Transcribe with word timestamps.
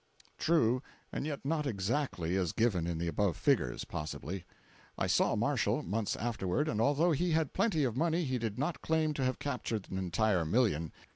[True, 0.39 0.81
and 1.11 1.27
yet 1.27 1.45
not 1.45 1.67
exactly 1.67 2.35
as 2.35 2.53
given 2.53 2.87
in 2.87 2.97
the 2.97 3.07
above 3.07 3.37
figures, 3.37 3.85
possibly. 3.85 4.45
I 4.97 5.05
saw 5.05 5.35
Marshall, 5.35 5.83
months 5.83 6.15
afterward, 6.15 6.67
and 6.67 6.81
although 6.81 7.11
he 7.11 7.33
had 7.33 7.53
plenty 7.53 7.83
of 7.83 7.95
money 7.95 8.23
he 8.23 8.39
did 8.39 8.57
not 8.57 8.81
claim 8.81 9.13
to 9.13 9.23
have 9.23 9.37
captured 9.37 9.91
an 9.91 9.99
entire 9.99 10.43
million. 10.43 10.91